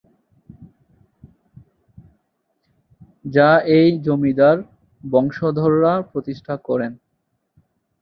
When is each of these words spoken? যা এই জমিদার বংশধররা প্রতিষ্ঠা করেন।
যা 3.25 3.49
এই 3.77 3.89
জমিদার 4.05 4.57
বংশধররা 5.01 5.93
প্রতিষ্ঠা 6.11 6.55
করেন। 6.67 6.91